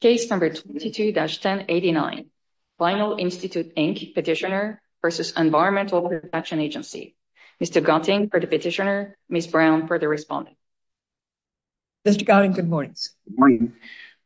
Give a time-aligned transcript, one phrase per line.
[0.00, 2.26] Case number 22-1089,
[2.78, 4.14] Vinyl Institute, Inc.
[4.14, 5.22] Petitioner v.
[5.36, 7.16] Environmental Protection Agency.
[7.62, 7.82] Mr.
[7.82, 9.46] Gotting for the petitioner, Ms.
[9.46, 10.56] Brown for the respondent.
[12.06, 12.26] Mr.
[12.26, 12.94] Gotting, good morning.
[13.26, 13.72] Good morning.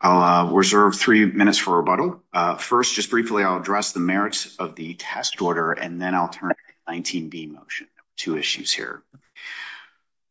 [0.00, 2.22] I'll uh, reserve three minutes for rebuttal.
[2.32, 6.28] Uh, first, just briefly, I'll address the merits of the test order, and then I'll
[6.28, 6.56] turn to
[6.86, 7.86] the 19B motion.
[8.16, 9.02] Two issues here.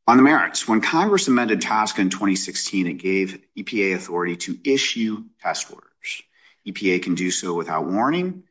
[0.09, 5.25] On the merits, when Congress amended TSCA in 2016, it gave EPA authority to issue
[5.39, 6.23] test orders.
[6.67, 8.41] EPA can do so without warning,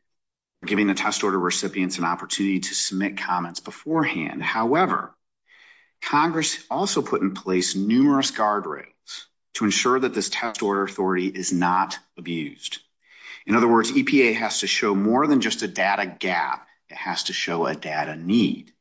[0.65, 4.41] giving the test order recipients an opportunity to submit comments beforehand.
[4.41, 5.13] However,
[6.01, 11.51] Congress also put in place numerous guardrails to ensure that this test order authority is
[11.51, 12.77] not abused.
[13.45, 16.69] In other words, EPA has to show more than just a data gap.
[16.89, 18.71] It has to show a data need.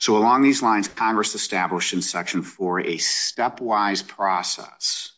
[0.00, 5.12] So along these lines, Congress established in Section 4 a stepwise process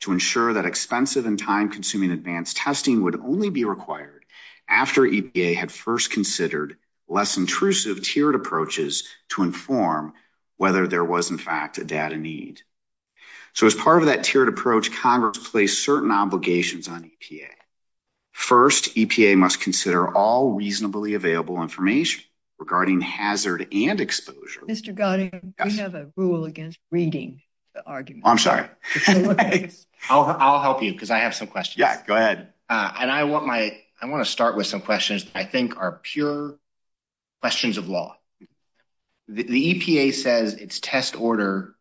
[0.00, 4.24] to ensure that expensive and time-consuming advanced testing would only be required
[4.68, 6.76] after EPA had first considered
[7.08, 10.12] less intrusive tiered approaches to inform
[10.56, 12.62] whether there was, in fact, a data need.
[13.54, 17.48] So as part of that tiered approach, Congress placed certain obligations on EPA.
[18.30, 22.22] First, EPA must consider all reasonably available information
[22.58, 24.60] regarding hazard and exposure.
[24.68, 24.94] Mr.
[24.94, 27.40] Gotting, we have a rule against reading
[27.74, 28.24] the argument.
[28.26, 28.68] Oh, I'm sorry.
[30.10, 31.78] I'll help you because I have some questions.
[31.78, 32.52] Yeah, go ahead.
[32.68, 36.58] Uh, and I want to start with some questions that I think are pure
[37.40, 38.16] questions of law.
[39.28, 41.74] The EPA says its test order,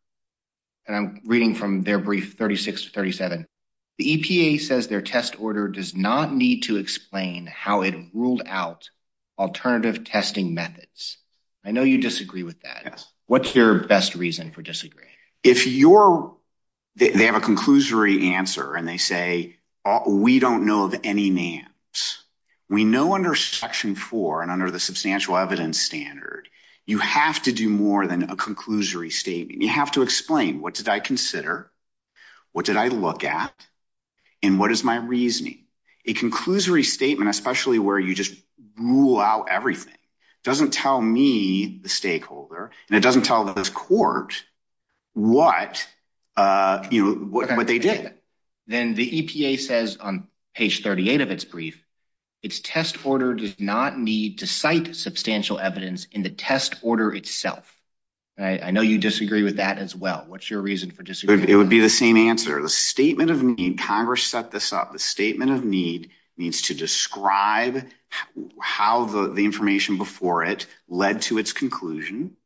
[0.86, 3.48] and I'm reading from their brief 36 to 37,
[3.98, 8.90] the EPA says their test order does not need to explain how it ruled out
[9.38, 11.18] alternative testing methods.
[11.64, 13.06] I know you disagree with that.
[13.26, 15.10] What's your best reason for disagreeing?
[15.44, 16.36] If you're,
[16.96, 22.24] they have a conclusory answer and they say, uh, we don't know of any names.
[22.70, 26.50] We know under Section 4 and under the substantial evidence standard,
[26.86, 29.62] you have to do more than a conclusory statement.
[29.62, 31.72] You have to explain, what did I consider?
[32.54, 33.54] What did I look at?
[34.42, 35.66] And what is my reasoning?
[36.06, 38.34] A conclusory statement, especially where you just
[38.78, 44.44] rule out everything, It doesn't tell me, the stakeholder, and it doesn't tell this court
[45.14, 45.88] what
[46.36, 48.14] uh, they did.
[48.68, 51.84] Then the EPA says on page 38 of its brief,
[52.44, 57.74] its test order does not need to cite substantial evidence in the test order itself.
[58.40, 60.26] I know you disagree with that as well.
[60.28, 61.50] What's your reason for disagreeing?
[61.50, 62.62] It would be the same answer.
[62.62, 64.94] The statement of need, Congress set this up.
[64.94, 67.88] The statement of need needs to describe
[68.60, 72.38] how the information before it led to its conclusion.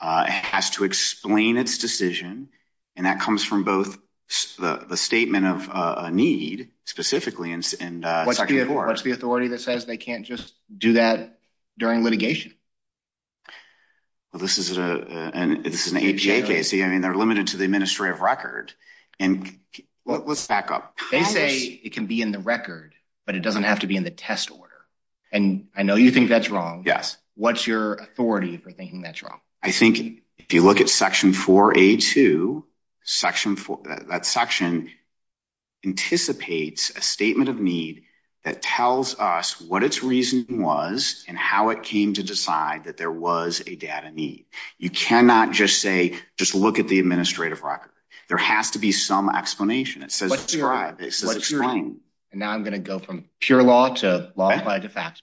[0.00, 2.48] Uh, it has to explain its decision.
[2.94, 3.98] And that comes from both
[4.58, 8.86] the statement of uh, a need, specifically in uh, Section 4.
[8.86, 11.38] What's the authority that says they can't just do that
[11.78, 12.52] during litigation?
[14.32, 16.74] Well, this is an APA case.
[16.74, 18.72] I mean, they're limited to the administrative record.
[19.18, 19.58] And
[20.04, 20.98] let's back up.
[21.10, 22.94] They say it can be in the record,
[23.26, 24.72] but it doesn't have to be in the test order.
[25.32, 26.84] And I know you think that's wrong.
[26.86, 27.16] Yes.
[27.34, 29.40] What's your authority for thinking that's wrong?
[29.62, 32.62] I think if you look at Section 4A2,
[34.08, 34.90] that section
[35.84, 38.04] anticipates a statement of need
[38.44, 43.10] that tells us what its reason was and how it came to decide that there
[43.10, 44.46] was a data need.
[44.78, 47.90] You cannot just say, just look at the administrative record.
[48.28, 50.02] There has to be some explanation.
[50.02, 51.00] It says describe.
[51.00, 52.00] It says explain.
[52.30, 55.22] And now I'm going to go from pure law to law applied to facts.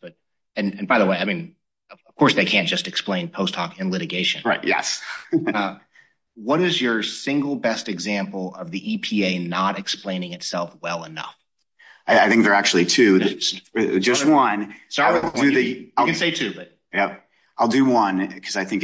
[0.55, 1.55] And by the way, I mean,
[1.91, 4.41] of course, they can't just explain post hoc in litigation.
[4.45, 4.63] Right.
[4.63, 5.01] Yes.
[5.53, 5.77] Uh,
[6.35, 11.35] what is your single best example of the EPA not explaining itself well enough?
[12.07, 13.19] I think there are actually two.
[13.19, 14.75] Just uh, one.
[14.89, 15.21] Sorry.
[15.41, 16.53] You can say two.
[16.53, 16.75] but
[17.57, 18.83] I'll do one because I think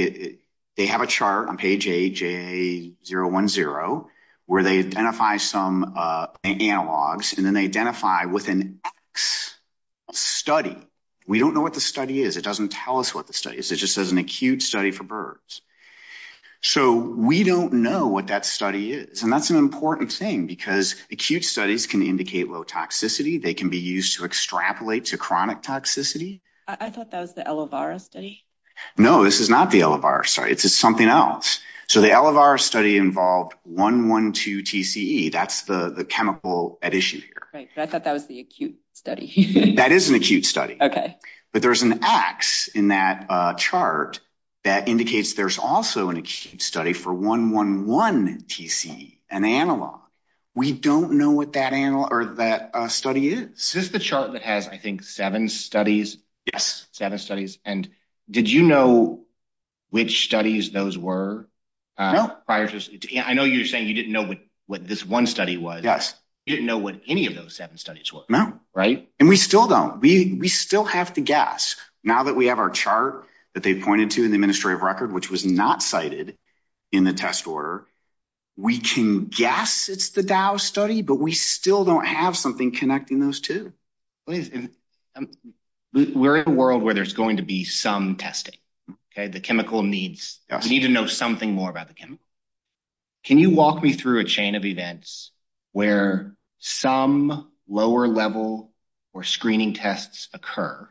[0.78, 4.06] they have a chart on page 8, JA010,
[4.50, 7.38] where they identify some uh, analogs.
[7.38, 8.80] And then they identify with an
[9.14, 9.56] X
[10.12, 10.76] study.
[11.28, 12.36] We don't know what the study is.
[12.36, 13.72] It doesn't tell us what the study is.
[13.72, 15.62] It just says an acute study for birds.
[16.62, 19.22] So we don't know what that study is.
[19.22, 23.40] And that's an important thing because acute studies can indicate low toxicity.
[23.40, 26.42] They can be used to extrapolate to chronic toxicity.
[26.68, 28.46] I thought that was the Elovaara study.
[28.98, 30.52] No, this is not the Elovaara study.
[30.52, 31.60] It's something else.
[31.88, 35.32] So the Elovaara study involved 112-TCE.
[35.32, 37.48] That's the chemical at issue here.
[37.54, 37.70] Right.
[37.76, 39.74] But I thought that was the acute study.
[39.78, 40.78] That is an acute study.
[40.80, 41.18] Okay.
[41.52, 44.20] But there's an X in that uh, chart
[44.64, 50.02] that indicates there's also an acute study for 111-TCE, an analog.
[50.54, 53.50] We don't know what that uh, study is.
[53.50, 56.18] This is this the chart that has, I think, seven studies?
[56.52, 56.88] Yes.
[56.92, 57.60] Seven studies.
[57.64, 57.90] And
[58.30, 59.26] did you know
[59.90, 61.48] which studies those were?
[61.98, 62.38] Uh, no.
[62.48, 64.36] I know you're saying you didn't know
[64.68, 65.84] what this one study was.
[65.84, 66.16] Yes.
[66.46, 68.24] You didn't know what any of those seven studies were.
[68.30, 68.60] No.
[68.74, 69.10] Right?
[69.20, 70.00] And we still don't.
[70.00, 71.76] We still have to guess.
[72.04, 75.30] Now that we have our chart that they pointed to in the administrative record, which
[75.30, 76.38] was not cited
[76.92, 77.86] in the test order,
[78.56, 83.40] we can guess it's the Dow study, but we still don't have something connecting those
[83.42, 83.74] two.
[84.28, 85.32] Um,
[85.94, 88.56] We're in a world where there's going to be some testing.
[89.12, 92.24] Okay, the chemical needs, we need to know something more about the chemical.
[93.24, 95.32] Can you walk me through a chain of events
[95.72, 98.72] where some lower level
[99.14, 100.88] or screening tests occur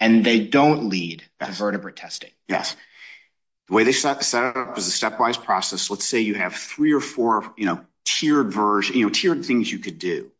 [0.00, 2.30] and they don't lead to vertebrate testing?
[2.48, 2.76] Yes.
[3.68, 5.90] The way they set it up is a stepwise process.
[5.90, 9.70] Let's say you have three or four you know, tiered version, you know, tiered things
[9.70, 10.30] you could do.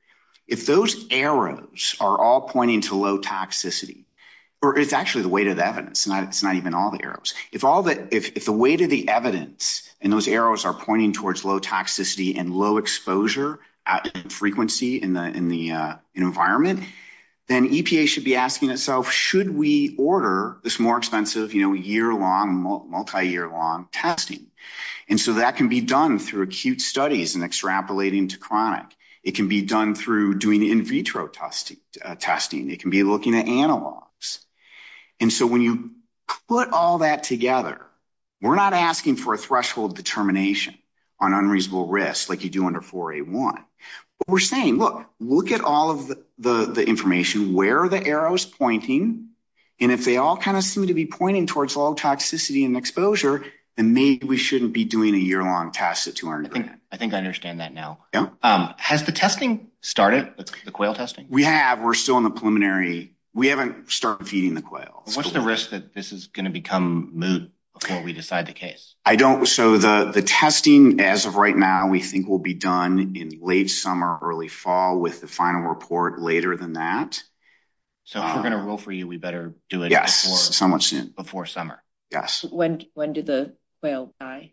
[0.48, 4.04] If those arrows are all pointing to low toxicity,
[4.60, 7.34] or it's actually the weight of the evidence, it's not even all the arrows.
[7.52, 12.36] If all the weight of the evidence and those arrows are pointing towards low toxicity
[12.38, 16.82] and low exposure at frequency in the in the uh environment,
[17.46, 22.86] then EPA should be asking itself, should we order this more expensive you know, year-long,
[22.90, 24.46] multi-year-long testing?
[25.08, 28.94] And so that can be done through acute studies and extrapolating to chronic.
[29.22, 32.70] It can be done through doing in vitro uh, testing.
[32.70, 34.38] It can be looking at analogs.
[35.20, 35.90] And so when you
[36.48, 37.80] put all that together,
[38.40, 40.74] we're not asking for a threshold determination
[41.20, 43.64] on unreasonable risk like you do under 4A1.
[44.18, 47.54] But we're saying, look, look at all of the information.
[47.54, 49.28] Where are the arrows pointing?
[49.80, 53.44] And if they all kind of seem to be pointing towards low toxicity and exposure,
[53.78, 56.80] then maybe we shouldn't be doing a year-long test at 200 grand.
[56.90, 58.00] I think I understand that now.
[58.12, 60.32] Um, has the testing started,
[60.64, 61.26] the quail testing?
[61.30, 61.80] We have.
[61.80, 63.14] We're still in the preliminary.
[63.32, 65.04] We haven't started feeding the quail.
[65.14, 68.96] What's the risk that this is going to become moot before we decide the case?
[69.04, 69.46] I don't.
[69.46, 74.18] So the testing, as of right now, we think will be done in late summer,
[74.20, 77.22] early fall with the final report later than that.
[78.04, 79.90] So if we're going to rule for you, we better do it
[81.16, 81.82] before summer.
[82.10, 82.44] Yes.
[82.50, 82.78] When
[83.12, 84.52] do the quail die?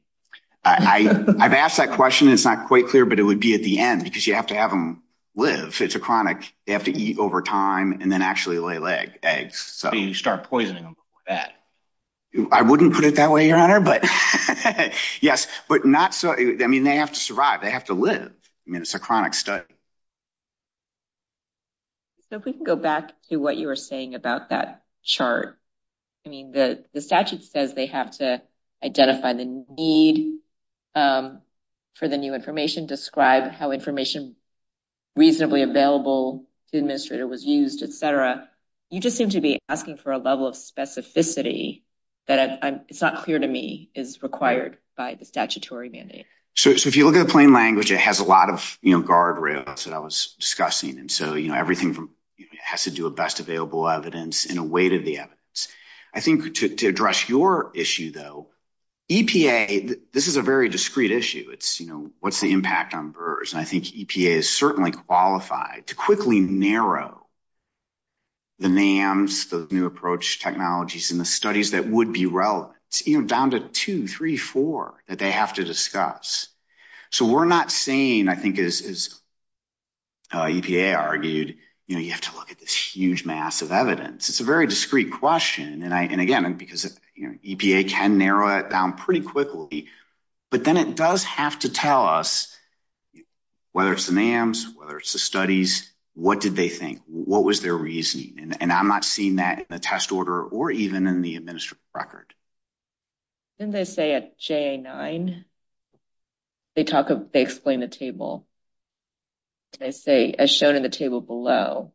[0.65, 2.29] I've asked that question.
[2.29, 4.55] It's not quite clear, but it would be at the end because you have to
[4.55, 5.03] have them
[5.35, 5.79] live.
[5.79, 6.53] It's a chronic.
[6.65, 9.59] They have to eat over time and then actually lay eggs.
[9.59, 11.53] So you start poisoning them before that.
[12.51, 14.03] I wouldn't put it that way, Your Honor, but
[15.21, 16.33] yes, but not so.
[16.33, 17.61] I mean, they have to survive.
[17.61, 18.31] They have to live.
[18.67, 19.63] I mean, it's a chronic study.
[22.29, 25.57] So if we can go back to what you were saying about that chart.
[26.25, 28.41] I mean, the statute says they have to
[28.83, 30.39] identify the need
[30.93, 31.41] um,
[31.95, 34.35] for the new information, describe how information
[35.15, 38.49] reasonably available to the administrator was used, et cetera.
[38.89, 41.83] You just seem to be asking for a level of specificity
[42.27, 46.25] that it's not clear to me is required by the statutory mandate.
[46.55, 49.93] So if you look at the plain language, it has a lot of guardrails that
[49.93, 50.99] I was discussing.
[50.99, 52.09] And so everything
[52.61, 55.67] has to do with best available evidence and a weight of the evidence.
[56.13, 58.47] I think to address your issue, though,
[59.09, 61.49] EPA, this is a very discreet issue.
[61.51, 63.53] It's, you know, what's the impact on birds?
[63.53, 67.27] And I think EPA is certainly qualified to quickly narrow
[68.57, 72.73] the NAMs, the new approach technologies and the studies that would be relevant,
[73.05, 76.47] you know, down to two, three, four that they have to discuss.
[77.11, 79.19] So we're not saying, I think, as
[80.31, 84.29] uh, EPA argued, you know, you have to look at this huge mass of evidence.
[84.29, 85.83] It's a very discreet question.
[85.83, 89.87] And again, because EPA can narrow it down pretty quickly,
[90.49, 92.55] but then it does have to tell us
[93.71, 97.01] whether it's the NAMs, whether it's the studies, what did they think?
[97.07, 98.55] What was their reasoning?
[98.59, 102.33] And I'm not seeing that in the test order or even in the administrative record.
[103.59, 105.43] Didn't they say at JA9,
[106.75, 108.47] they explain the table.
[109.79, 111.91] They say, as shown in the table below,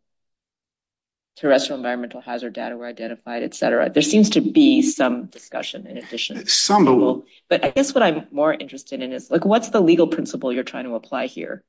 [1.36, 3.88] terrestrial environmental hazard data were identified, et cetera.
[3.88, 6.46] There seems to be some discussion in addition.
[6.46, 10.52] Some but I guess what I'm more interested in is, like, what's the legal principle
[10.52, 11.64] you're trying to apply here?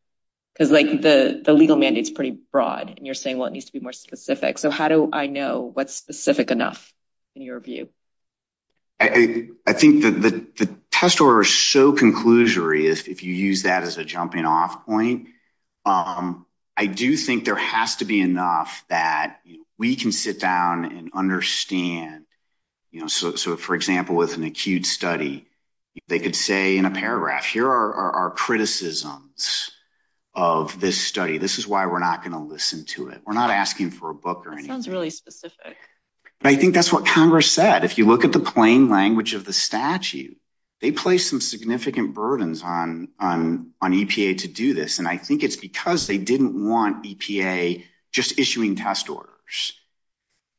[0.54, 3.72] Because, like, the legal mandate is pretty broad, and you're saying, well, it needs to
[3.72, 4.58] be more specific.
[4.58, 6.94] So how do I know what's specific enough
[7.36, 7.88] in your view?
[9.00, 9.08] I
[9.74, 10.22] think that
[10.58, 15.30] the test order is so conclusory, if you use that as a jumping off point.
[15.86, 16.46] Um,
[16.78, 19.42] I do think there has to be enough that
[19.78, 22.26] we can sit down and understand.
[22.92, 25.48] You know, so for example, with an acute study,
[26.08, 29.72] they could say in a paragraph, here are our criticisms
[30.34, 31.38] of this study.
[31.38, 33.22] This is why we're not going to listen to it.
[33.26, 34.72] We're not asking for a book or anything.
[34.72, 35.78] Sounds really specific.
[36.40, 37.84] But I think that's what Congress said.
[37.84, 40.38] If you look at the plain language of the statute,
[40.82, 45.00] they place some significant burdens on EPA to do this.
[45.00, 49.74] And I think it's because they didn't want EPA just issuing test orders.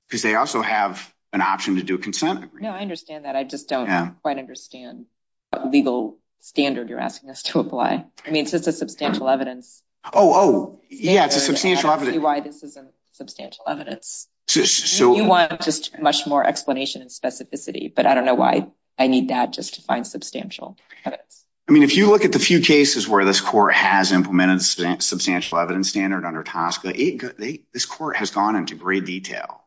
[0.09, 2.63] Because they also have an option to do a consent agreement.
[2.63, 3.35] No, I understand that.
[3.35, 5.07] I just don't quite understand
[5.51, 8.05] what legal standard you're asking us to apply.
[8.27, 9.83] I mean, it's just a substantial evidence.
[10.13, 12.09] Oh, oh, yeah, it's a substantial evidence.
[12.09, 14.29] I don't see why this isn't substantial evidence.
[14.49, 17.95] So you want just much more explanation and specificity.
[17.95, 18.67] But I don't know why
[19.03, 21.45] I need that just to find substantial evidence.
[21.69, 25.59] I mean, if you look at the few cases where this court has implemented substantial
[25.59, 29.65] evidence standard under TSCA, this court has gone into great detail.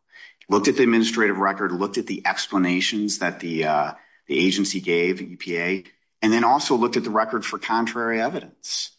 [0.47, 3.91] Looked at the administrative record, looked at the explanations that the uh,
[4.29, 5.85] agency gave EPA,
[6.21, 8.91] and then also looked at the record for contrary evidence.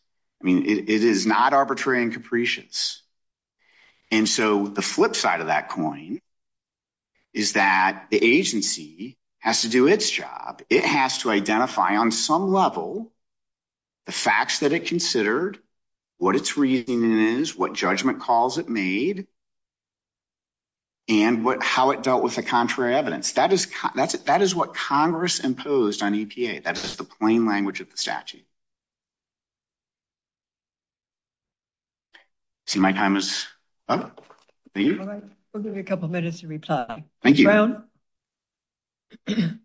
[0.42, 3.00] I mean, it is not arbitrary and capricious.
[4.10, 6.20] And so the flip side of that coin
[7.32, 9.16] is that the agency
[9.46, 10.60] has to do its job.
[10.68, 13.12] It has to identify on some level
[14.06, 15.58] the facts that it considered,
[16.18, 19.28] what its reasoning is, what judgment calls it made,
[21.08, 23.34] and how it dealt with the contrary evidence.
[23.34, 26.64] That is what Congress imposed on EPA.
[26.64, 28.44] That is the plain language of the statute.
[32.66, 33.46] See, my time is
[33.88, 34.24] up.
[34.74, 35.00] Thank you.
[35.00, 35.22] All right.
[35.52, 37.04] We'll give you a couple minutes to reply.
[37.22, 37.44] Thank you.
[37.44, 37.84] Brown?
[39.26, 39.60] Good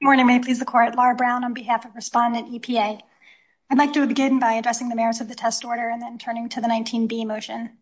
[0.00, 0.26] morning.
[0.26, 0.94] May it please the court.
[0.94, 3.00] Laura Brown on behalf of Respondent EPA.
[3.68, 6.48] I'd like to begin by addressing the merits of the test order and then turning
[6.50, 7.76] to the 19B motion.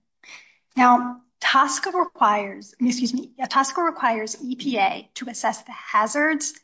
[0.76, 6.54] Now, TSCA requires EPA to assess the hazards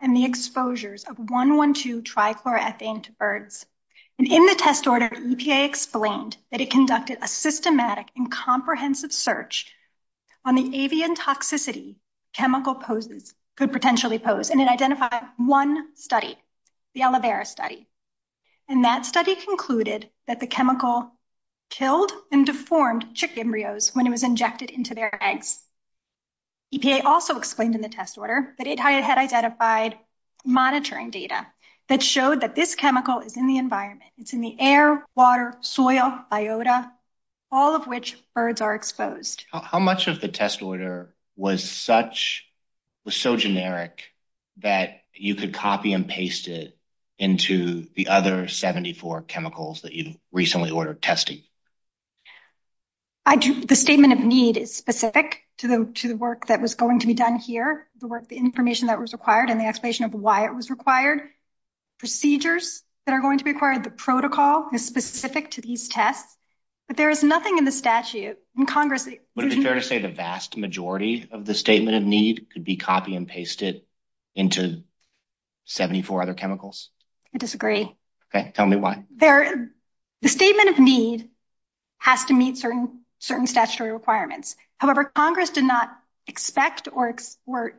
[0.00, 3.66] and the exposures of 112-trichloroethane to birds.
[4.20, 9.74] And in the test order, EPA explained that it conducted a systematic and comprehensive search
[10.44, 11.96] on the avian toxicity
[12.34, 14.50] chemical poses could potentially pose.
[14.50, 16.36] And it identified one study,
[16.92, 17.88] the Elovaara study.
[18.68, 21.12] And that study concluded that the chemical
[21.70, 25.58] killed and deformed chick embryos when it was injected into their eggs.
[26.74, 29.96] EPA also explained in the test order that it had identified
[30.44, 31.46] monitoring data
[31.90, 34.10] that showed that this chemical is in the environment.
[34.16, 36.88] It's in the air, water, soil, biota,
[37.50, 39.44] all of which birds are exposed.
[39.52, 42.46] How much of the test order was such,
[43.04, 44.04] was so generic
[44.58, 46.78] that you could copy and paste it
[47.18, 51.42] into the other 74 chemicals that you recently ordered testing?
[53.26, 57.36] The statement of need is specific to the work that was going to be done
[57.36, 60.70] here, the work, the information that was required and the explanation of why it was
[60.70, 61.22] required.
[62.00, 66.36] Procedures that are going to be required, the protocol is specific to these tests.
[66.88, 69.06] But there is nothing in the statute in Congress.
[69.36, 72.64] Would it be fair to say the vast majority of the statement of need could
[72.64, 73.82] be copy and pasted
[74.34, 74.82] into
[75.66, 76.90] 74 other chemicals?
[77.32, 77.94] I disagree.
[78.34, 79.04] Okay, tell me why.
[79.18, 79.68] The
[80.28, 81.28] statement of need
[81.98, 84.56] has to meet certain certain statutory requirements.
[84.78, 85.90] However, Congress did not
[86.26, 87.14] expect or,
[87.46, 87.72] or,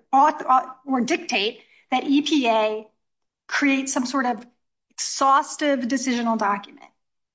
[0.86, 2.86] or dictate that EPA
[3.52, 4.44] create some sort of
[4.92, 6.86] exhaustive decisional document.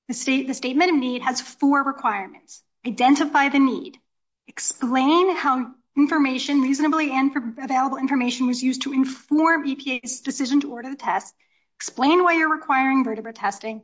[0.07, 0.13] The
[0.53, 2.63] statement of need has four requirements.
[2.85, 3.99] Identify the need.
[4.47, 7.31] Explain how information, reasonably and
[7.61, 11.35] available information was used to inform EPA's decision to order the test.
[11.75, 13.83] Explain why you're requiring vertebrate testing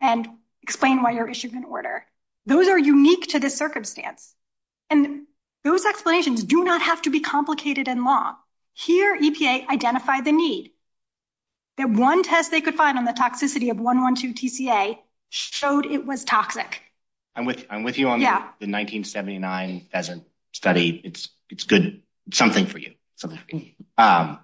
[0.00, 0.28] and
[0.62, 2.04] explain why you're issuing an order.
[2.44, 4.34] Those are unique to this circumstance.
[4.90, 5.26] And
[5.62, 8.36] those explanations do not have to be complicated and long.
[8.74, 10.72] Here, EPA identified the need.
[11.76, 14.98] That one test they could find on the toxicity of 112-TCA
[15.30, 16.80] showed it was toxic.
[17.68, 21.00] I'm with you on the 1979 pheasant study.
[21.02, 22.02] It's good.
[22.32, 22.92] Something for you.
[23.98, 24.38] Um,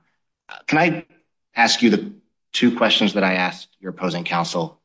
[0.67, 1.07] can I
[1.55, 2.15] ask you the
[2.53, 4.81] two questions that I asked your opposing counsel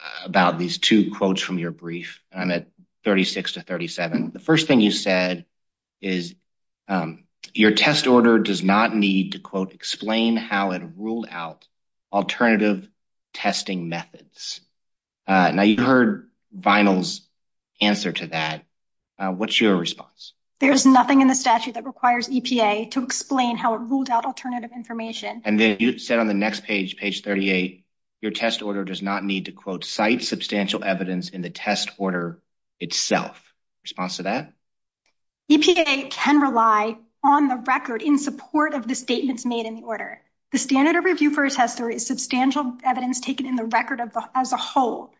[0.00, 2.20] uh, about these two quotes from your brief?
[2.32, 2.68] And I'm at
[3.04, 4.30] 36 to 37.
[4.32, 5.44] The first thing you said
[6.00, 6.34] is
[6.88, 11.66] um, your test order does not need to, quote, explain how it ruled out
[12.12, 12.88] alternative
[13.32, 14.60] testing methods.
[15.26, 17.22] Uh, now, you heard Vinyl's
[17.80, 18.64] answer to that.
[19.18, 20.34] Uh, what's your response?
[20.58, 24.70] There's nothing in the statute that requires EPA to explain how it ruled out alternative
[24.74, 25.42] information.
[25.44, 27.86] And then you said on the next page, page 38,
[28.20, 32.42] your test order does not need to, quote, cite substantial evidence in the test order
[32.78, 33.42] itself.
[33.82, 34.52] Response to that?
[35.50, 40.20] EPA can rely on the record in support of the statements made in the order.
[40.52, 44.00] The standard of review for a test tester is substantial evidence taken in the record
[44.34, 45.14] as a whole.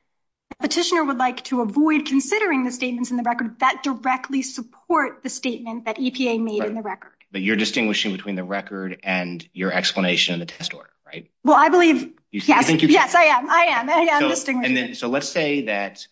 [0.48, 5.22] The petitioner would like to avoid considering the statements in the record that directly support
[5.22, 7.12] the statement that EPA made in the record.
[7.30, 11.30] But you're distinguishing between the record and your explanation in the test order, right?
[11.44, 13.48] Well, I believe, yes, yes, I am.
[13.48, 13.88] I am.
[13.88, 14.94] I am distinguishing.
[14.94, 16.08] So let's say that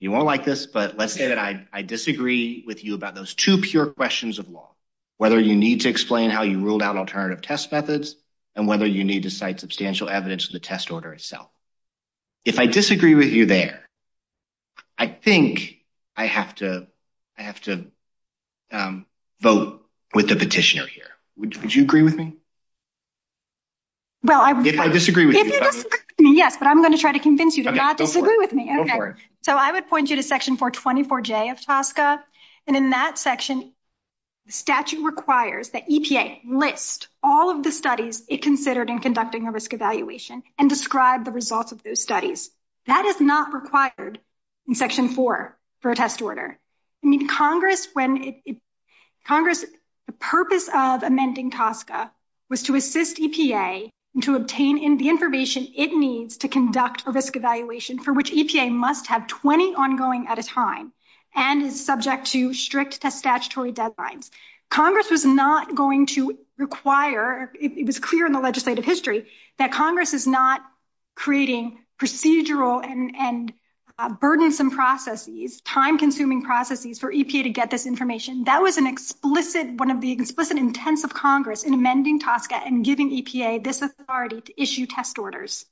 [0.00, 3.58] you won't like this, but let's say that I disagree with you about those two
[3.58, 4.74] pure questions of law,
[5.18, 8.16] whether you need to explain how you ruled out alternative test methods
[8.56, 11.48] and whether you need to cite substantial evidence in the test order itself.
[12.44, 13.88] If I disagree with you there,
[14.98, 15.84] I think
[16.16, 16.88] I have to
[18.72, 19.06] um,
[19.40, 19.84] vote
[20.14, 21.08] with the petitioner here.
[21.36, 22.36] Would you agree with me?
[24.22, 25.42] Well, I If I disagree with you.
[26.18, 28.74] Yes, but I'm going to try to convince you to not disagree with me.
[28.80, 28.98] Okay.
[29.42, 32.20] So I would point you to section 424J of TSCA.
[32.66, 33.72] And in that section,
[34.46, 39.50] the statute requires that EPA list all of the studies it considered in conducting a
[39.50, 42.50] risk evaluation and describe the results of those studies.
[42.86, 44.20] That is not required
[44.68, 46.58] in section 4 for a test order.
[47.02, 48.56] I mean, Congress, when it
[49.26, 49.64] Congress,
[50.06, 52.10] the purpose of amending TSCA
[52.48, 53.90] was to assist EPA
[54.22, 59.08] to obtain the information it needs to conduct a risk evaluation for which EPA must
[59.08, 60.92] have 20 ongoing at a time
[61.36, 64.30] and is subject to strict statutory deadlines.
[64.70, 69.26] Congress was not going to require, it was clear in the legislative history,
[69.58, 70.62] that Congress is not
[71.14, 73.52] creating procedural and
[73.98, 78.44] uh, burdensome processes, time-consuming processes for EPA to get this information.
[78.44, 82.84] That was an explicit, one of the explicit intents of Congress in amending TSCA and
[82.84, 85.64] giving EPA this authority to issue test orders.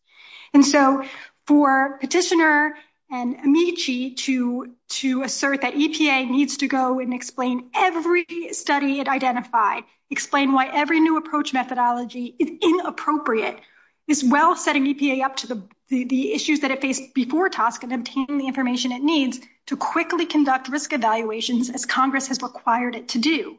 [0.54, 1.04] And so
[1.46, 2.76] for petitioner
[3.10, 9.84] and Amici to assert that EPA needs to go and explain every study it identified,
[10.10, 13.60] explain why every new approach methodology is inappropriate,
[14.08, 18.38] is well setting EPA up to the issues that it faced before TSCA and obtaining
[18.38, 23.18] the information it needs to quickly conduct risk evaluations as Congress has required it to
[23.18, 23.58] do.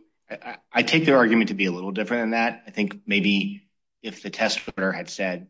[0.73, 2.63] I take their argument to be a little different than that.
[2.67, 3.67] I think maybe
[4.01, 5.47] if the test order had said,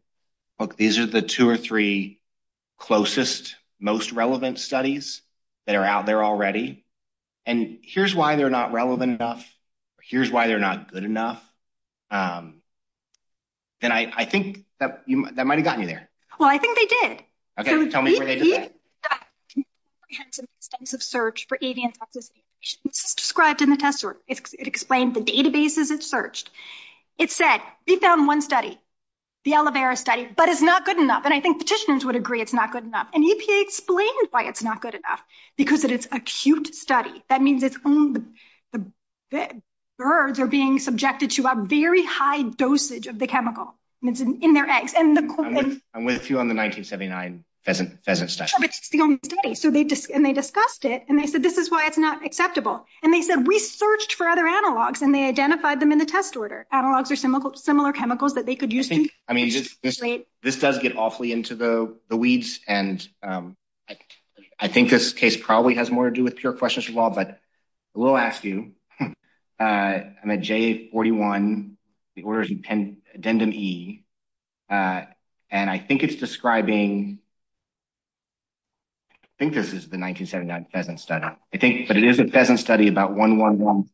[0.60, 2.20] look, these are the two or three
[2.78, 5.22] closest, most relevant studies
[5.68, 6.86] that are out there already,
[7.46, 9.42] and here's why they're not relevant enough,
[9.98, 11.44] or here's why they're not good enough,
[12.12, 12.62] um,
[13.82, 16.10] then I think that you might that might have gotten you there.
[16.40, 17.24] Well, I think they did.
[17.60, 18.72] Okay, tell me where they did that.
[18.72, 22.42] EPA did a comprehensive, extensive search for avian toxicity.
[22.84, 24.20] This is described in the test order.
[24.28, 26.50] It explained the databases it searched.
[27.18, 28.80] It said, we found one study,
[29.46, 31.24] the Elovaara study, but it's not good enough.
[31.24, 33.08] And I think petitioners would agree it's not good enough.
[33.14, 35.24] And EPA explained why it's not good enough,
[35.56, 37.24] because it's a acute study.
[37.30, 38.26] That means it's own the
[39.32, 39.62] the
[39.98, 44.68] birds are being subjected to a very high dosage of the chemical It's in their
[44.68, 44.94] eggs.
[44.94, 45.46] And the cool
[45.94, 48.52] I'm with you on the 1979 pheasant study.
[48.58, 50.14] But It's the only study.
[50.14, 52.86] And they discussed it, and they said, this is why it's not acceptable.
[53.04, 56.38] And they said, we searched for other analogs, and they identified them in the test
[56.38, 56.68] order.
[56.72, 58.90] Analogs are similar chemicals that they could use.
[58.92, 59.52] I mean,
[60.44, 63.58] this does get awfully into the weeds, and um,
[64.60, 67.40] I think this case probably has more to do with pure questions of law, but
[67.96, 68.74] I will ask you.
[69.58, 69.64] Uh,
[70.22, 71.76] I'm at J41,
[72.18, 74.04] the order is in addendum E,
[74.70, 75.04] uh,
[75.50, 77.20] and I think it's describing,
[79.40, 81.26] think this is the 1979 pheasant study.
[81.26, 83.90] I think, but it is a pheasant study about 111.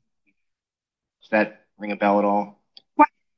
[1.21, 2.61] Does that ring a bell at all?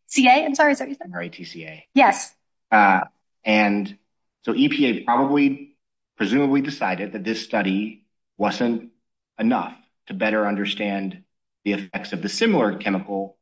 [0.08, 0.46] CA?
[0.46, 1.12] I'm sorry, is that what you said?
[1.12, 1.84] RATCA.
[1.96, 2.34] Yes.
[2.72, 3.02] Uh,
[3.44, 3.98] and
[4.44, 5.76] so EPA probably,
[6.18, 8.06] presumably decided that this study
[8.38, 8.92] wasn't
[9.40, 9.76] enough
[10.08, 11.24] to better understand
[11.64, 13.38] the effects of the similar chemical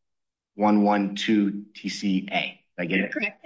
[0.58, 2.58] 112TCA.
[2.80, 3.12] I get it.
[3.12, 3.46] Correct.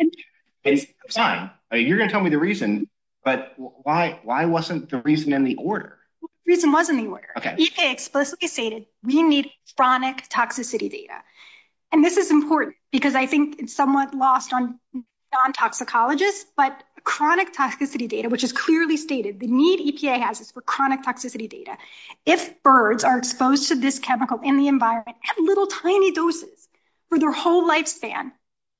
[0.64, 1.50] It's fine.
[1.72, 2.88] You're going to tell me the reason,
[3.26, 5.98] but why wasn't the reason in the order?
[6.22, 7.28] The reason was in the order.
[7.36, 11.16] EPA explicitly stated, we need chronic toxicity data.
[11.92, 18.08] And this is important, because I think it's somewhat lost on non-toxicologists, but chronic toxicity
[18.08, 21.78] data, which is clearly stated, the need EPA has is for chronic toxicity data.
[22.26, 26.68] If birds are exposed to this chemical in the environment at little tiny doses
[27.10, 28.32] for their whole lifespan,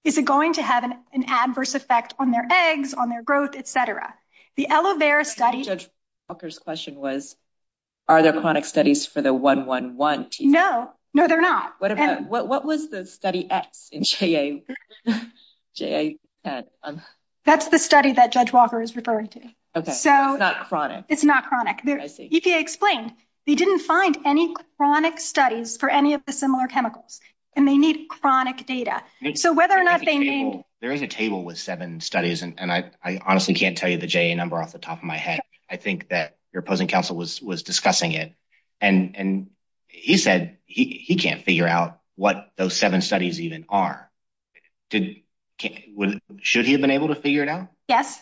[0.04, 3.68] is it going to have an adverse effect on their eggs, on their growth, et
[3.68, 4.14] cetera?
[4.58, 5.90] The Elovaara study- Judge
[6.30, 7.36] Walker's question was,
[8.08, 10.46] are there chronic studies for the 111TCA?
[10.46, 11.74] No, no, they're not.
[11.80, 14.64] What about what what was the study X in JA10?
[16.84, 17.02] Um,
[17.44, 19.40] That's the study that Judge Walker is referring to.
[19.76, 21.06] Okay, it's not chronic.
[21.10, 21.82] It's not chronic.
[21.84, 23.14] EPA explained
[23.48, 27.20] they didn't find any chronic studies for any of the similar chemicals.
[27.56, 29.02] And they need chronic data.
[29.36, 30.64] So whether or not they named...
[30.82, 34.36] There is a table with seven studies, and I honestly can't tell you the JA
[34.36, 35.40] number off the top of my head.
[35.70, 38.34] I think that your opposing counsel was discussing it,
[38.82, 39.48] and
[39.88, 44.10] he said he can't figure out what those seven studies even are.
[44.92, 47.70] Should he have been able to figure it out?
[47.88, 48.22] Yes,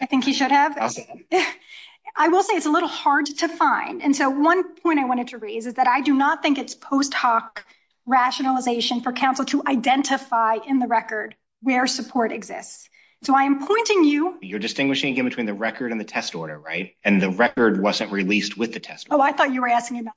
[0.00, 0.76] I think he should have.
[2.16, 4.00] I will say it's a little hard to find.
[4.02, 6.74] And so one point I wanted to raise is that I do not think it's
[6.74, 7.64] post hoc
[8.06, 12.88] rationalization for counsel to identify in the record where support exists.
[13.22, 14.38] So I am pointing you...
[14.42, 16.94] You're distinguishing again between the record and the test order, right?
[17.02, 19.22] And the record wasn't released with the test order.
[19.22, 20.14] Oh, I thought you were asking about.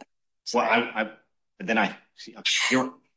[0.54, 1.12] Well,
[1.60, 1.96] then I...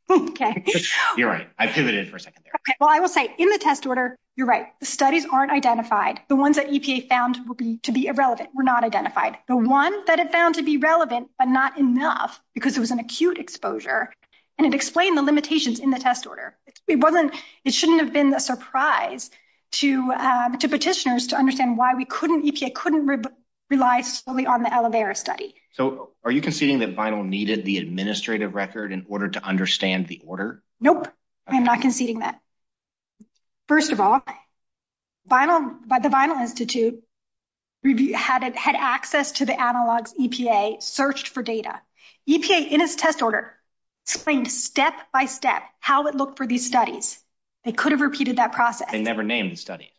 [0.09, 0.65] Okay.
[1.17, 1.47] You're right.
[1.57, 2.53] I pivoted for a second there.
[2.55, 2.75] Okay.
[2.79, 4.67] Well, I will say in the test order, you're right.
[4.79, 6.21] The studies aren't identified.
[6.27, 9.37] The ones that EPA found will be to be irrelevant were not identified.
[9.47, 12.99] The one that it found to be relevant, but not enough because it was an
[12.99, 14.11] acute exposure,
[14.57, 16.55] and it explained the limitations in the test order.
[16.87, 17.33] It wasn't,
[17.63, 19.29] it shouldn't have been a surprise
[19.73, 23.25] to um, petitioners to understand why we couldn't, EPA couldn't
[23.69, 25.55] rely solely on the Elovaara study.
[25.73, 30.21] So are you conceding that Vinyl needed the administrative record in order to understand the
[30.25, 30.61] order?
[30.79, 31.07] Nope.
[31.47, 32.39] I'm not conceding that.
[33.67, 34.21] First of all,
[35.25, 37.03] the Vinyl Institute
[38.13, 41.81] had access to the analogs EPA searched for data.
[42.29, 43.53] EPA, in its test order,
[44.05, 47.19] explained step by step how it looked for these studies.
[47.63, 48.91] They could have repeated that process.
[48.91, 49.89] They never named the studies.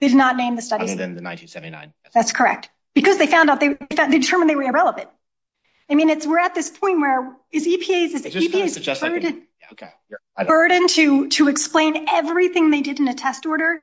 [0.00, 0.90] They did not name the studies.
[0.90, 1.92] Other than the 1979.
[2.14, 2.70] That's correct.
[2.94, 3.74] Because they found out, they
[4.10, 5.08] determined they were irrelevant.
[5.90, 9.90] I mean, we're at this point where is EPA's is EPA's burden Yeah, okay.
[10.46, 10.86] Burden
[11.30, 13.82] to explain everything they did in a test order?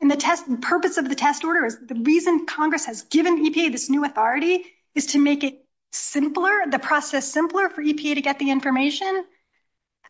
[0.00, 3.88] And the purpose of the test order is the reason Congress has given EPA this
[3.88, 8.50] new authority is to make it simpler, the process simpler for EPA to get the
[8.50, 9.24] information.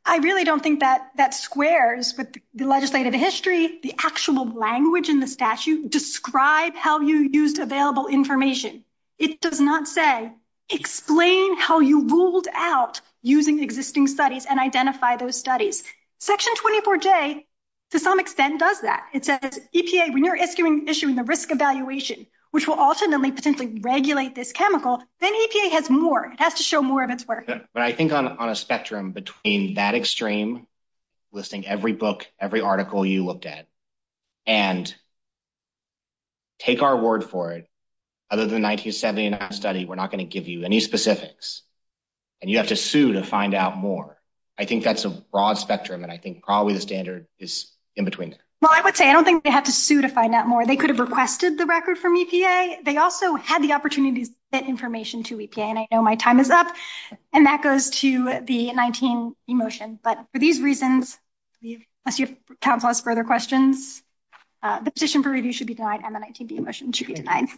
[0.05, 5.19] I really don't think that that squares with the legislative history, the actual language in
[5.19, 8.85] the statute, describe how you used available information.
[9.19, 10.33] It does not say,
[10.71, 15.83] explain how you ruled out using existing studies and identify those studies.
[16.19, 17.45] Section 24J,
[17.91, 19.07] to some extent, does that.
[19.13, 24.51] It says, EPA, when you're issuing the risk evaluation, which will ultimately potentially regulate this
[24.51, 26.25] chemical, then EPA has more.
[26.25, 27.45] It has to show more of its work.
[27.47, 30.67] But I think on a spectrum between that extreme,
[31.33, 33.67] listing every book, every article you looked at,
[34.47, 34.95] and
[36.59, 37.69] take our word for it,
[38.31, 41.61] other than the 1979 study, we're not going to give you any specifics.
[42.41, 44.17] And you have to sue to find out more.
[44.57, 46.05] I think that's a broad spectrum.
[46.05, 48.46] And I think probably the standard is in between there.
[48.63, 50.65] Well, I would say, I don't think they have to sue to find out more.
[50.65, 52.85] They could have requested the record from EPA.
[52.85, 55.59] They also had the opportunity to get information to EPA.
[55.59, 56.67] And I know my time is up.
[57.35, 59.99] And that goes to the 19B motion.
[60.03, 61.19] But for these reasons,
[61.63, 62.31] unless your
[62.63, 64.03] counsel has further questions,
[64.63, 67.49] uh, the petition for review should be denied and the 19B motion should be denied.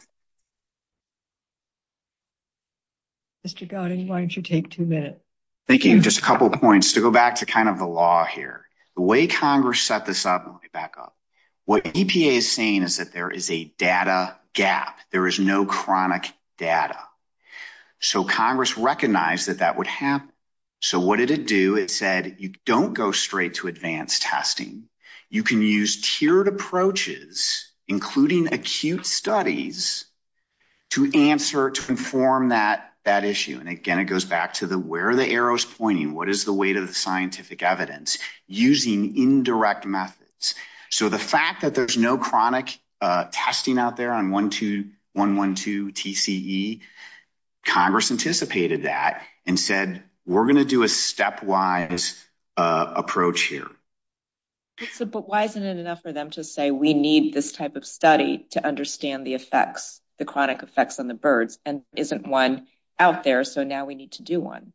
[3.47, 3.69] Mr.
[3.69, 5.21] Gowdy, why don't you take two minutes?
[5.69, 6.01] Thank you.
[6.01, 8.68] Just a couple of points to go back to kind of the law here.
[8.99, 11.15] The way Congress set this up, let me back up.
[11.67, 14.99] What EPA is saying is that there is a data gap.
[15.13, 16.99] There is no chronic data.
[18.01, 20.33] So Congress recognized that that would happen.
[20.81, 21.77] So what did it do?
[21.77, 24.89] It said, you don't go straight to advanced testing.
[25.31, 30.07] You can use tiered approaches, including acute studies,
[30.91, 32.88] to answer, to inform that
[33.25, 33.59] issue.
[33.59, 36.15] And again, it goes back to the where are the arrows pointing?
[36.15, 38.19] What is the weight of the scientific evidence?
[38.47, 40.55] Using indirect methods.
[40.91, 46.81] So the fact that there's no chronic uh, testing out there on 112 TCE,
[47.65, 52.23] Congress anticipated that and said, we're going to do a stepwise
[52.57, 53.69] uh, approach here.
[55.01, 58.47] But why isn't it enough for them to say, we need this type of study
[58.51, 62.67] to understand the effects, the chronic effects on the birds, and isn't one
[62.99, 63.45] out there.
[63.45, 64.73] So now we need to do one.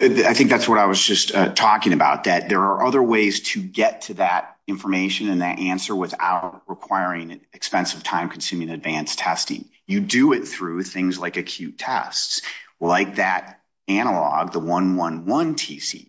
[0.00, 3.40] I think that's what I was just uh, talking about, that there are other ways
[3.52, 9.68] to get to that information and that answer without requiring expensive time consuming advanced testing.
[9.86, 12.42] You do it through things like acute tests,
[12.80, 16.08] like that analog, the 111 TC.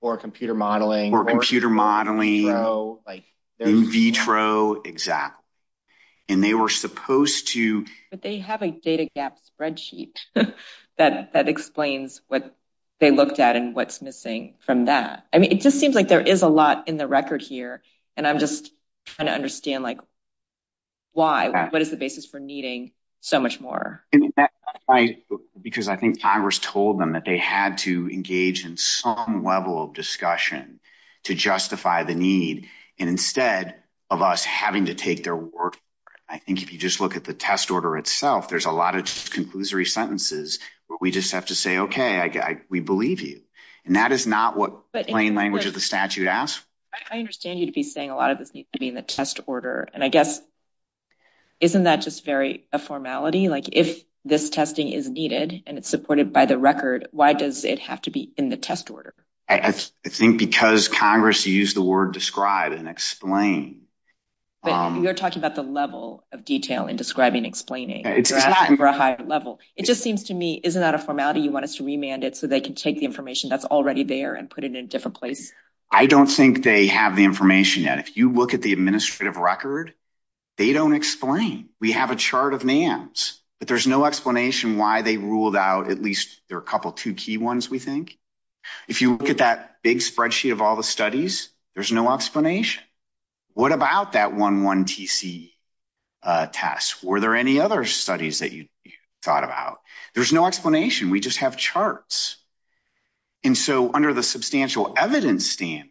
[0.00, 1.12] Or computer modeling.
[1.14, 2.48] Or computer modeling.
[3.60, 5.43] In vitro, exactly.
[6.28, 7.84] And they were supposed to.
[8.10, 10.16] But they have a data gap spreadsheet
[10.96, 12.56] that explains what
[12.98, 15.26] they looked at and what's missing from that.
[15.32, 17.82] I mean, it just seems like there is a lot in the record here.
[18.16, 18.72] And I'm just
[19.04, 20.00] trying to understand, like,
[21.12, 21.68] why?
[21.68, 22.92] What is the basis for needing
[23.24, 24.04] so much more.
[25.60, 29.94] Because I think Congress told them that they had to engage in some level of
[29.94, 30.78] discussion
[31.24, 32.68] to justify the need.
[32.98, 33.76] And instead
[34.10, 35.74] of us having to take their word,
[36.34, 39.04] I think if you just look at the test order itself, there's a lot of
[39.04, 43.42] conclusory sentences where we just have to say, okay, we believe you.
[43.86, 46.64] And that is not what plain language of the statute asks.
[47.08, 49.02] I understand you to be saying a lot of this needs to be in the
[49.02, 49.86] test order.
[49.94, 50.40] And I guess,
[51.60, 53.48] isn't that just very a formality?
[53.48, 57.78] Like if this testing is needed and it's supported by the record, why does it
[57.78, 59.14] have to be in the test order?
[59.48, 63.82] I think because Congress used the word describe and explain.
[64.64, 68.06] But um, you're talking about the level of detail in describing, explaining.
[68.06, 69.60] It's not for a higher level.
[69.76, 71.40] It just seems to me, isn't that a formality?
[71.40, 74.34] You want us to remand it so they can take the information that's already there
[74.34, 75.52] and put it in a different place?
[75.92, 77.98] I don't think they have the information yet.
[77.98, 79.92] If you look at the administrative record,
[80.56, 81.68] they don't explain.
[81.78, 86.00] We have a chart of NAMs, but there's no explanation why they ruled out at
[86.00, 88.18] least there are a couple two key ones, we think.
[88.88, 92.82] If you look at that big spreadsheet of all the studies, there's no explanation.
[93.54, 95.52] What about that 1-1 TC
[96.22, 97.02] uh, test?
[97.02, 98.66] Were there any other studies that you
[99.22, 99.78] thought about?
[100.14, 101.10] There's no explanation.
[101.10, 102.36] We just have charts.
[103.44, 105.90] And so under the substantial evidence standard,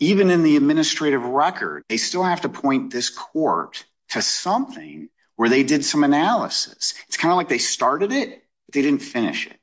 [0.00, 5.48] even in the administrative record, they still have to point this court to something where
[5.48, 6.94] they did some analysis.
[7.08, 8.30] It's kind of like they started it,
[8.66, 9.58] but they didn't finish it.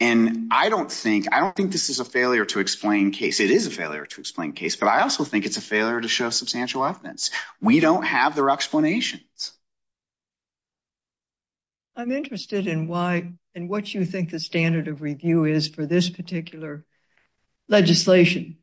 [0.00, 3.40] And I don't think I don't think this is a failure to explain case.
[3.40, 6.06] It is a failure to explain case, but I also think it's a failure to
[6.08, 7.30] show substantial evidence.
[7.60, 9.52] We don't have their explanations.
[11.96, 16.08] I'm interested in why and what you think the standard of review is for this
[16.08, 16.84] particular
[17.68, 18.58] legislation.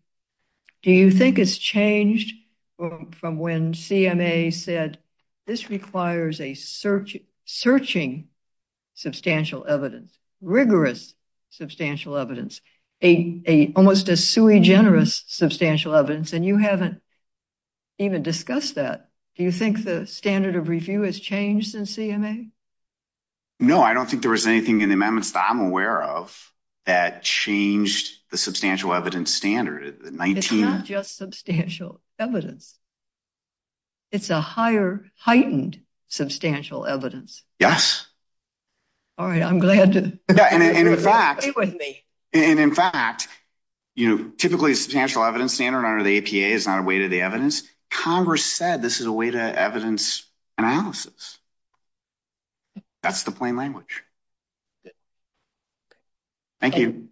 [0.83, 2.33] Do you think it's changed
[2.77, 4.99] from when CMA said
[5.45, 8.29] this requires a searching
[8.93, 11.13] substantial evidence, rigorous
[11.55, 12.61] substantial evidence,
[13.75, 17.01] almost a sui generis substantial evidence, and you haven't
[17.97, 19.09] even discussed that.
[19.35, 22.49] Do you think the standard of review has changed since CMA?
[23.59, 26.51] No, I don't think there was anything in the amendments that I'm aware of
[26.85, 29.97] that changed the substantial evidence standard.
[30.03, 32.77] It's not just substantial evidence.
[34.11, 37.43] It's a higher heightened substantial evidence.
[37.59, 38.07] Yes.
[39.17, 39.41] All right.
[39.41, 42.03] I'm glad to agree with me.
[42.33, 43.27] And in fact,
[43.95, 47.07] you know, typically a substantial evidence standard under the APA is not a way to
[47.07, 47.63] the evidence.
[47.89, 51.37] Congress said this is a way to evidence analysis.
[53.01, 54.03] That's the plain language.
[56.59, 57.09] Thank you.